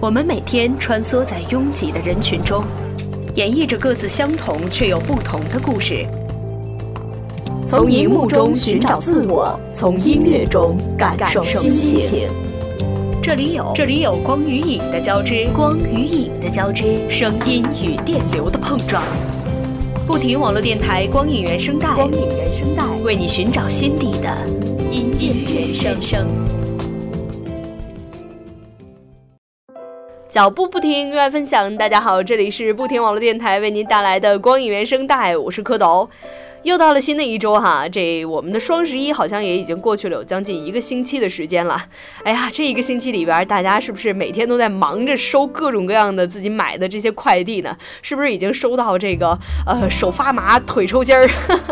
[0.00, 2.64] 我们每天穿梭在拥挤的人群中，
[3.34, 6.06] 演绎着各自相同却又不同的故事。
[7.66, 12.26] 从荧幕中寻找自我，从音乐中感受心情。
[13.22, 19.02] 这里有这里有光与影的交织，光与影的交织，声音与电流的碰撞。
[20.06, 24.34] 不停网络电台光影原声带，光影原声带为你寻找心底的
[24.90, 26.26] 音乐原声
[30.40, 31.76] 脚步不停，热爱分享。
[31.76, 36.08] 大家好，这里是不停网络电台为您带来的光影原声带，我是蝌蚪。
[36.62, 41.82] 又到了新的一周哈，这我们的双十一好像也已经过去了有将近一个星期的时间了。
[42.22, 47.74] 哎呀，这一个星期里边，大家是不是每天都在忙着收各种各样的自己买的这些快递呢？
[48.02, 51.30] 是不是已经收到这个呃手发麻腿抽筋儿？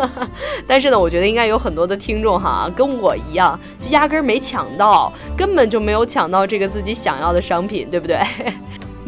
[0.65, 8.17] 但是呢，我觉得应该有很多的听众哈，跟我一样，就压根儿没抢到，根本就没有抢到这个自己想要的商品，对不对？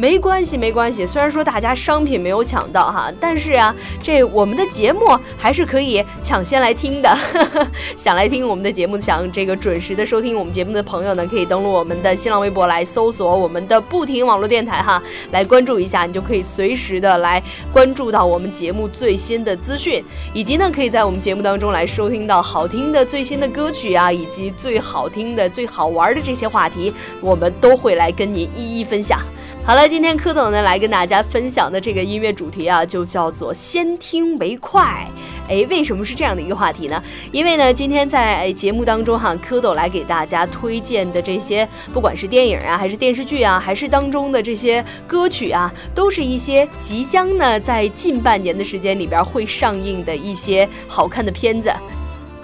[0.02, 1.06] 没关系，没关系。
[1.06, 3.72] 虽然说大家商品没有抢到哈，但是啊，
[4.02, 7.16] 这我们的节目还是可以抢先来听的。
[7.96, 17.40] 想来听我们的节目，想这个准时的收听我们节目的朋友呢，可以登录我们的新浪微博来搜索我们的不停网络电台哈，来关注一下，你就可以随时的来
[17.72, 29.20] 关注到我们节目最新的资讯，以及呢，可以在我们节目当中来收听到好听的最新的歌曲啊，以及最好听的、最好玩的这些话题，我们都会来跟您一一分享。
[29.64, 35.06] 好了，今天蝌蚪呢来跟大家分享的这个音乐主题啊，就叫做先听为快。
[35.48, 37.00] 哎，为什么是这样的一个话题呢？
[37.30, 51.72] 因为呢，今天在节目当中哈，蝌蚪来给大家推荐的这些，不管是电影啊，还是电视剧啊，还是当中的这些歌曲啊，都是一些即将呢在近半年的时间里边会上映的一些好看的片子。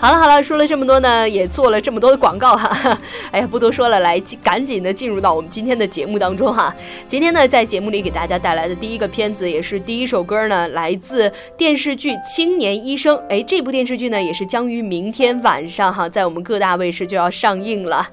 [0.00, 2.96] 好了好了，说了这么多呢，也做了这么多的广告哈。
[3.32, 6.72] 哎呀，不多说了，来赶紧的进入到我们今天的节目当中哈。
[7.08, 13.16] 今天呢，在节目里给大家带来的第一个片子，也是第一首歌呢，来自电视剧《青年医生》。
[13.28, 18.08] 哎，这部电视剧呢，也是将于明天晚上哈，在我们各大卫视就要上映了。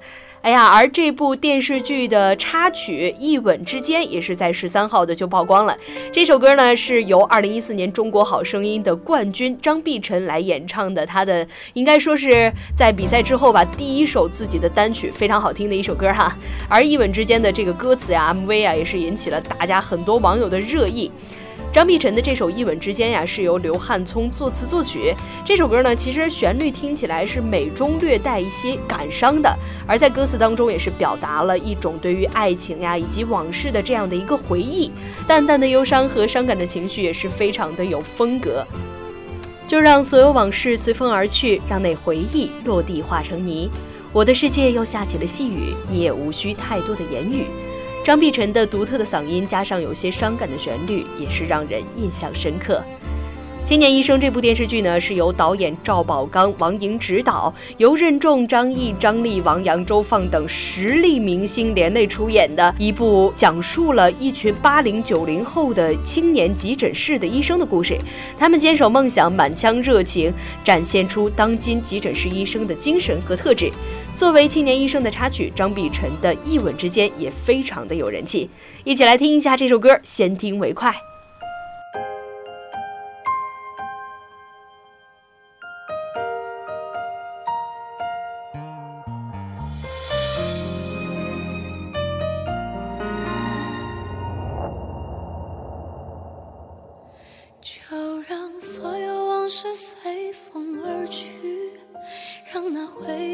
[0.45, 5.75] 哎呀，而这部电视剧的插曲《一吻之间》也是在十三号的就曝光了。
[6.13, 16.38] 这首歌呢是由二零一四年中国好声音的冠军张碧晨来演唱的，他的应该说是在比赛之后吧第一首自己的单曲，非常好听的一首歌哈。
[16.69, 21.12] 而《一吻之间》的这个歌词呀、MV 啊，也是引起了大家很多网友的热议。
[21.71, 25.13] 张碧晨的这首《一吻之间》呀，是由刘汉聪作词作曲。
[25.43, 29.53] 这首歌呢，其实旋律听起来是美中略带一些感伤的，
[29.85, 34.89] 而在歌词当中也是表达了一种对于爱情呀以及往事的这样的一个回忆。
[35.27, 38.65] 淡淡的忧伤和伤感的情绪也是非常的有风格。
[39.67, 43.69] 就让所有往事随风而去，让那回忆落地化成泥。
[44.13, 47.45] 我的世界又下起了细雨，你也无需太多的言语。
[48.05, 52.79] 张碧晨的独特的嗓音，加上有些伤感的旋律，也是让人印象深刻。
[53.67, 67.97] 《青年医生》这部电视剧呢，是由导演赵宝刚、王莹执导，由任重、张译、张丽、王阳、周放等实力明星联袂出演的一部讲述了一群八零九零后的青年急诊室的医生的故事。
[68.38, 70.31] 他们坚守梦想，满腔热情，
[70.63, 73.71] 展现出当今急诊室医生的精神和特质。
[74.17, 78.49] 作为《青年医生》的插曲，张碧晨的一吻之间也非常的有人气。
[78.85, 80.95] 一起来听一下这首歌，先听为快。
[97.61, 101.27] 就让所有往事随风而去，
[102.51, 103.25] 让那回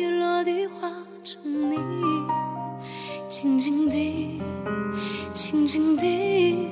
[5.71, 6.67] 心底，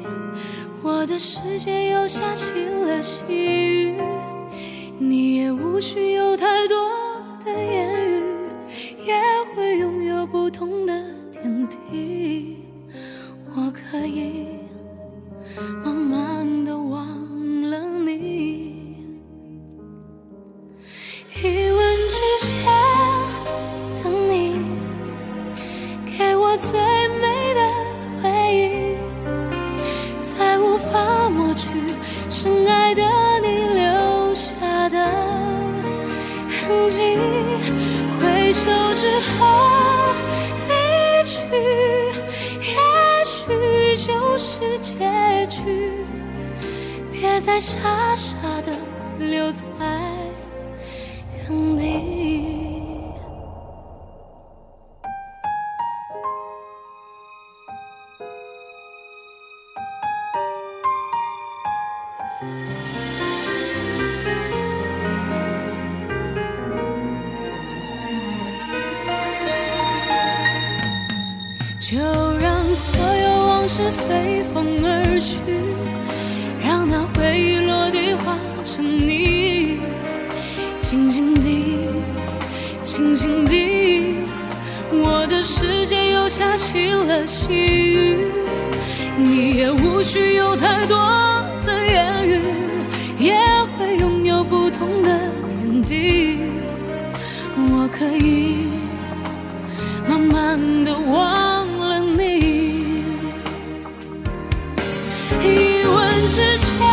[0.83, 3.23] 我的世界又下起了细
[62.39, 62.45] 就
[72.39, 75.36] 让所有往事随风而去，
[76.63, 79.81] 让那回忆落地化成你，
[80.81, 81.89] 静静地、
[82.81, 84.15] 静静地，
[84.91, 88.18] 我的世界又下起了细雨，
[89.18, 90.97] 你也无需有太多。
[91.89, 92.41] 言语，
[93.19, 93.36] 也
[93.77, 95.09] 会拥有不同的
[95.47, 96.39] 天地，
[97.56, 98.68] 我可以
[100.07, 102.19] 慢慢的忘了你。
[105.41, 106.88] 一吻之间，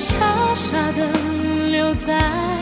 [0.00, 1.06] 傻傻的
[1.68, 2.59] 留在。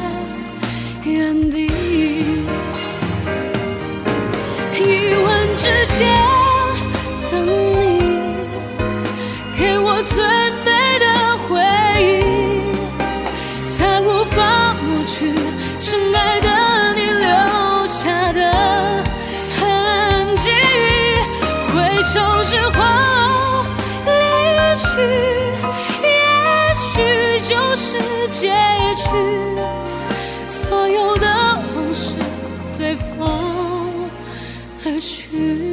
[35.40, 35.67] 而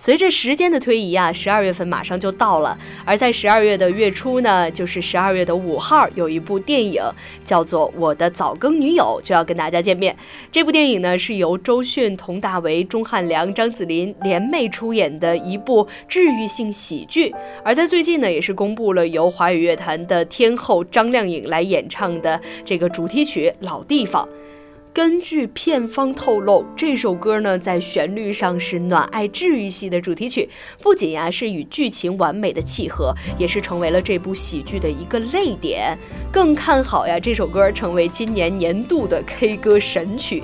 [0.00, 2.78] 随着时间的推移啊，十二月份马上就到了。
[3.04, 7.02] 而在十二月的月初呢，就是十二月的五号，有一部电影
[7.44, 10.16] 叫做《我的早更女友》，就要跟大家见面。
[10.52, 17.34] 这部电影呢，是由周迅、佟大为、钟汉良、张梓琳联袂出演的一部治愈性喜剧。
[17.64, 24.24] 而在最近呢，也是公布了由华语乐坛的天后张靓颖来演唱的这个主题曲《老地方》。
[24.98, 30.48] 根据片方透露，这首歌呢，在旋律上是暖爱治愈系的主题曲，
[30.82, 35.96] 不仅呀是与剧情完美的契合，也是成为了这部喜剧的一个泪点。
[36.32, 40.42] 更看好呀，这首歌成为今年年度的 K 歌神曲。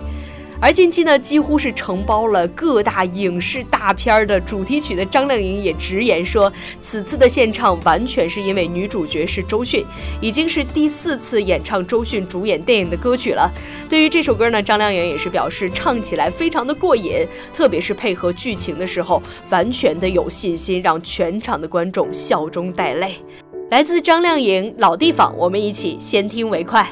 [0.64, 6.50] 而近期呢，几乎是承包了各大影视大片的主题曲的张靓颖也直言说，
[6.80, 9.84] 此次的献唱完全是因为女主角是周迅，
[10.22, 13.52] 已经是第四次演唱周迅主演电影的歌曲了。
[13.90, 23.16] 对于这首歌呢，张靓颖也是表示唱起来非常的过瘾，特别是配合剧情的时候，完全的有信心让全场的观众笑中带泪。
[23.70, 26.90] 来自张靓颖《老地方》，我们一起先听为快。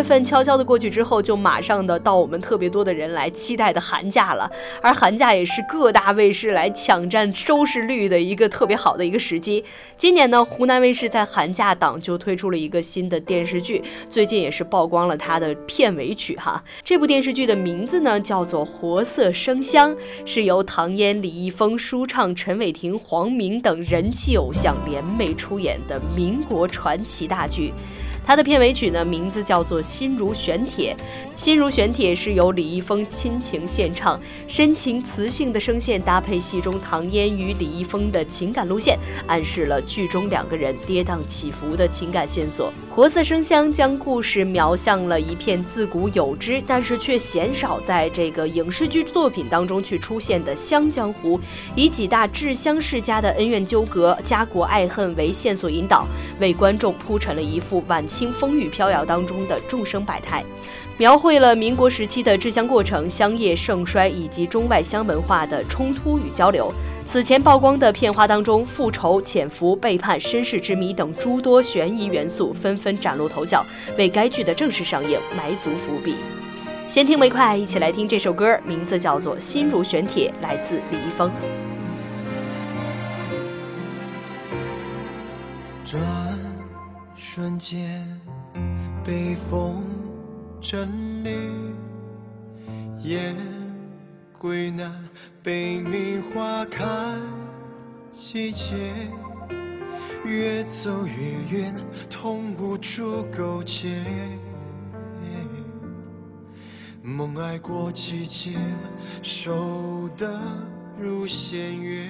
[0.00, 4.50] 月份悄悄的过去之后，就马上的到我们特别多的人来期待的寒假了。
[4.80, 9.62] 而寒假也是各大卫视来抢占收视率的一个特别好的一个时机。
[9.98, 16.64] 今年呢，湖南卫视在寒假档就推出了一个新的电视剧，最近也是曝光了它的片尾曲哈。
[16.82, 27.74] 这部电视剧的名字呢叫做《活色生香》，是由唐嫣、李易峰、舒畅、陈伟霆、黄明等人气偶像联袂出演的民国传奇大剧。
[28.26, 30.96] 它的片尾曲呢，名字叫做《心如玄铁》。
[31.42, 42.72] 《心如玄铁》是由李易峰亲情献唱，深情磁性的声线搭配戏中唐嫣与李易峰的情感路线，暗示了剧中两个人跌宕起伏的情感线索。
[42.88, 51.40] 活色生香将故事描向了一片自古有之，但是却鲜少在这个影视剧作品当中去出现的湘江湖，
[51.74, 56.06] 以几大治湘世家的恩怨纠葛、家国爱恨为线索引导，
[56.38, 60.44] 为观众铺陈了一幅晚清风雨飘摇当中的众生百态。
[60.98, 66.70] 描绘了民国时期的制香过程、香业盛衰以及中外香文化的冲突与交流。
[67.06, 73.64] 此前曝光的片花当中，复仇、潜伏、背叛、身世之谜等诸多悬疑元素纷纷崭露头角，
[73.96, 76.16] 为该剧的正式上映埋足伏笔。
[76.86, 81.30] 先听为快，一起来听这首歌，名字叫做《心如玄铁》，来自李易峰。
[85.84, 86.00] 转
[87.32, 88.04] 瞬间，
[89.04, 89.84] 被风
[90.60, 90.88] 阵
[91.24, 91.72] 雨，
[92.98, 93.32] 夜
[94.36, 94.92] 归南，
[95.40, 96.84] 北冥花开
[98.10, 98.92] 季节，
[100.24, 101.72] 越走越远，
[102.10, 104.02] 痛不出勾结。
[107.00, 108.58] 梦爱过季节，
[109.22, 110.36] 守得
[110.98, 112.08] 如仙乐。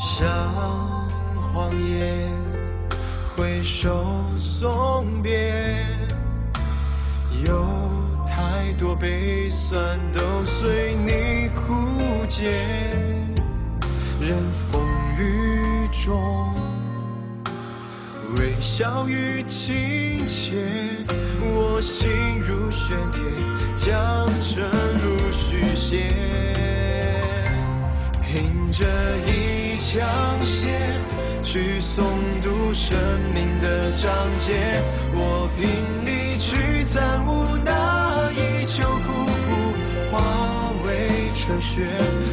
[0.00, 0.24] 像
[1.54, 2.28] 荒野，
[3.36, 4.04] 回首
[4.36, 5.86] 送别，
[7.46, 7.64] 有
[8.26, 12.50] 太多悲酸都随你枯竭。
[14.20, 14.36] 任
[14.68, 14.82] 风
[15.16, 16.52] 雨中，
[18.36, 20.56] 微笑与亲切，
[21.40, 23.22] 我心如玄铁，
[23.76, 24.68] 将真
[24.98, 26.10] 如续写。
[28.26, 28.84] 凭着
[29.28, 30.02] 一腔
[30.42, 30.68] 血，
[31.44, 32.02] 去诵
[32.42, 32.96] 读生
[33.34, 34.82] 命的章节。
[35.12, 35.68] 我凭
[36.06, 39.30] 力去参悟那一秋枯骨，
[40.10, 41.86] 化为春雪。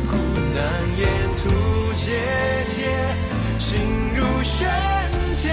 [0.08, 0.16] 苦
[0.56, 0.64] 难
[0.98, 2.24] 沿途节
[2.66, 2.88] 节，
[3.60, 3.82] 心
[4.16, 4.70] 如玄
[5.36, 5.52] 铁，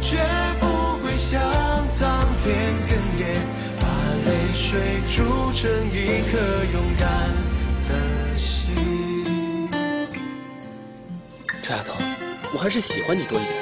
[0.00, 0.18] 绝
[0.60, 1.40] 不会向
[1.88, 3.40] 苍天哽咽，
[3.80, 3.86] 把
[4.26, 6.38] 泪水铸成一颗
[6.70, 7.08] 勇敢
[11.68, 11.92] 臭丫头，
[12.54, 13.52] 我还是喜欢你多一点。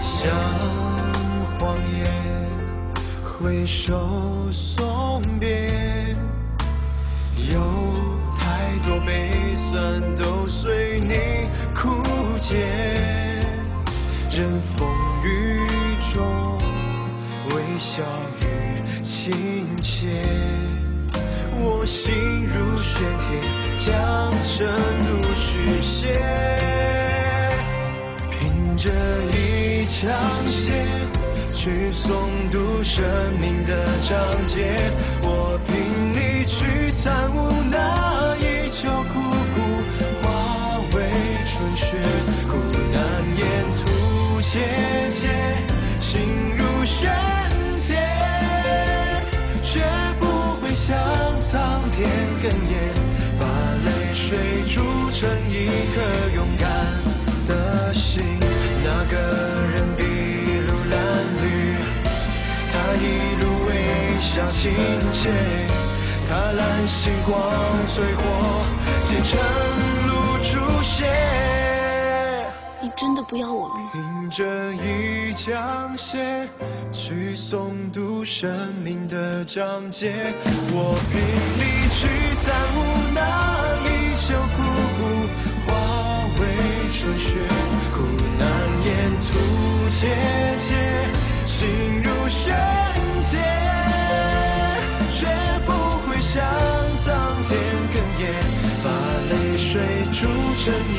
[0.00, 0.32] 像
[1.58, 2.06] 荒野，
[3.22, 6.16] 挥手送别，
[7.52, 7.60] 有
[8.38, 12.02] 太多悲酸都随你枯
[12.40, 12.56] 竭，
[14.32, 14.48] 任
[14.78, 14.88] 风
[15.22, 15.66] 雨
[16.14, 16.56] 中
[17.78, 18.02] 笑
[18.40, 20.22] 与亲切，
[21.58, 23.28] 我心如雪铁，
[23.76, 24.66] 将真
[25.04, 26.18] 如续写。
[28.30, 28.90] 凭着
[29.32, 30.10] 一腔
[30.46, 30.86] 血
[31.52, 33.04] 去诵读生
[33.38, 34.90] 命的章节，
[35.22, 35.76] 我拼
[36.14, 39.20] 力去参悟那一旧枯
[39.54, 39.60] 骨，
[40.22, 40.96] 化为
[41.44, 41.84] 春雪，
[42.48, 42.56] 苦
[42.92, 42.98] 难
[43.36, 45.05] 沿途切
[55.18, 55.96] 成一颗
[56.34, 56.68] 勇敢
[57.48, 58.22] 的心。
[58.84, 59.16] 那个
[59.72, 60.04] 人筚
[60.66, 60.94] 路蓝
[61.40, 61.44] 缕，
[62.70, 63.04] 他一
[63.40, 63.70] 路微
[64.20, 64.74] 笑亲
[65.10, 65.32] 切，
[66.28, 67.32] 他揽星光
[67.88, 68.20] 淬火，
[69.08, 69.40] 结成
[70.06, 70.10] 路
[70.42, 70.94] 主血。
[72.82, 73.90] 你真的不要我了吗？
[73.94, 76.46] 凭着一枪血
[76.92, 80.34] 去诵读生命的章节，
[80.72, 81.18] 我拼
[81.58, 82.06] 力去
[82.44, 82.78] 参悟
[83.14, 83.18] 那
[83.82, 83.88] 一
[84.28, 84.85] 旧枯骨，化为春
[87.18, 87.38] 雪，
[87.94, 88.02] 苦
[88.38, 88.46] 难
[88.84, 89.26] 沿途
[89.98, 90.06] 切
[90.58, 90.68] 切，
[91.46, 91.66] 心
[92.02, 92.54] 如悬
[93.30, 93.34] 剑，
[95.14, 95.26] 绝
[95.64, 95.72] 不
[96.06, 96.44] 会向
[97.04, 97.58] 苍天
[97.92, 98.24] 哽咽，
[98.84, 98.86] 把
[99.30, 99.80] 泪水
[100.12, 100.26] 铸
[100.62, 100.95] 成。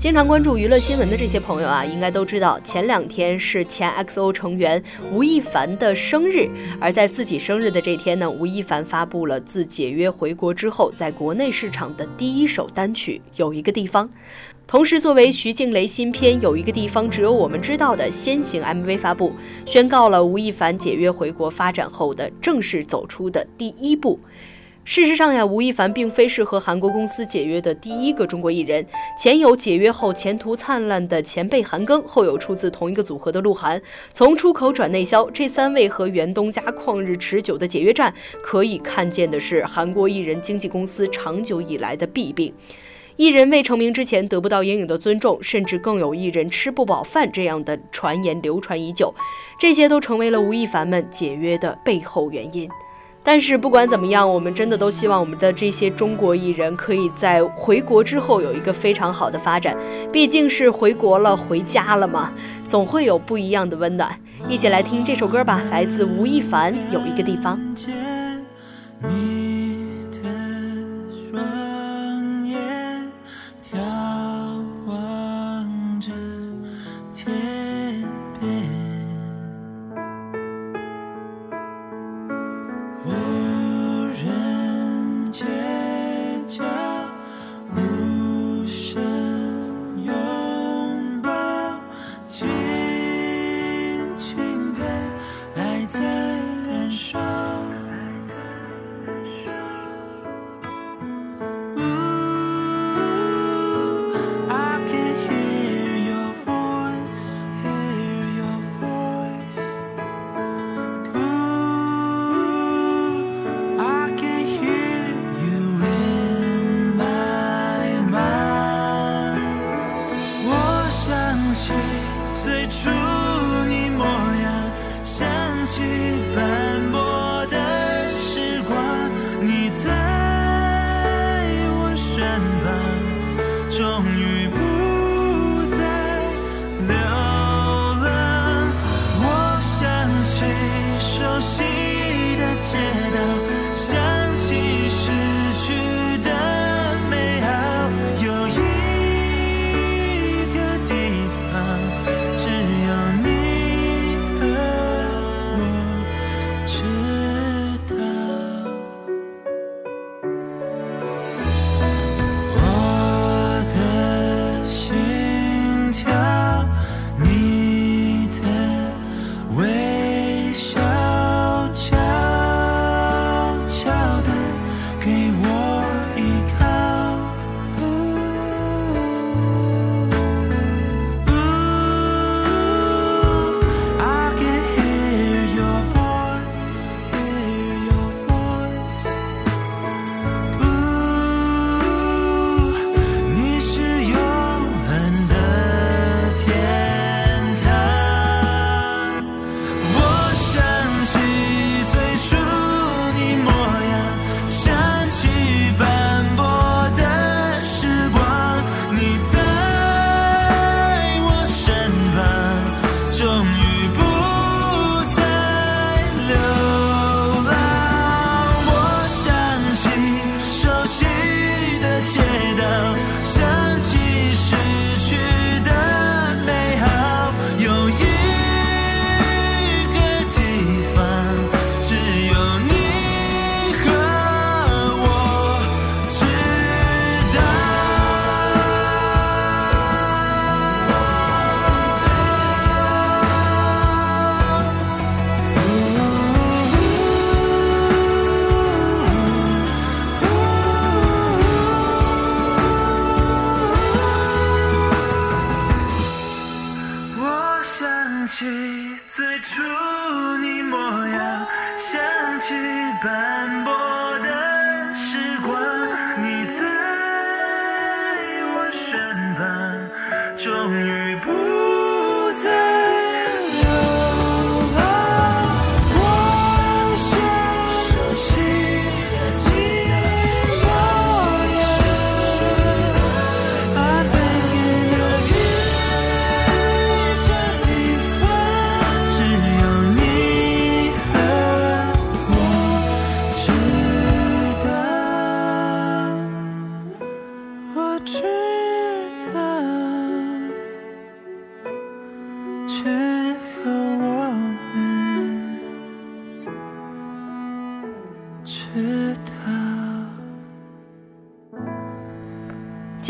[0.00, 4.82] 经常关注娱乐新闻的这些朋友啊，应该都知道，前两天是前 XO 成员
[5.12, 6.48] 吴亦凡的生日。
[6.80, 14.08] 而在自己生日的这天呢，吴亦凡发布了自解约回国之后在国内市场的第一首单曲《有一个地方》。
[14.66, 19.34] 同时，作为徐静蕾新片《有一个地方只有我们知道》的先行 MV 发布，
[19.66, 24.18] 宣告了吴亦凡解约回国发展后的正式走出的第一步。
[24.82, 28.84] 事实上呀，吴亦凡并非是和韩国公司解约的第一个中国艺人，
[29.16, 33.80] 前有解约后前途灿烂的前辈韩庚，后有出自同一个组合的鹿晗。
[34.12, 38.12] 从出口转内销，这三位和袁东家旷日持久的解约战，
[38.42, 42.52] 可以看见的是韩国艺人经纪公司长久以来的弊病。
[43.16, 49.14] 艺人未成名之前得不到应有的尊重，甚至更有艺人吃不饱饭这样的传言流传已久，
[49.60, 52.68] 这些都成为了吴亦凡们解约的背后原因。
[53.22, 59.76] 但是不管怎么样，我们真的都希望我们的这些中国艺人可以在回国之后有一个非常好的发展。
[60.10, 62.32] 毕竟是回国了，回家了嘛，
[62.66, 64.14] 总会有不一样的温暖。
[64.48, 67.60] 一起来听这首歌吧，来自吴亦凡，《有一个地方》。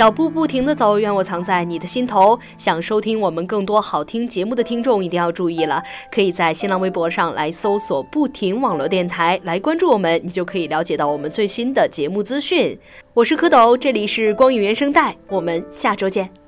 [0.01, 2.41] 脚步不停的走，愿我藏在你的心头。
[2.57, 12.79] 想收听我们更多好听节目的听众一定要注意了，可以在新浪微博上来搜索“不停网络电台”来关注我们，你就可以了解到我们最新的节目资讯。
[13.13, 16.40] 我是蝌蚪，这里是光影原声带，我们下周见。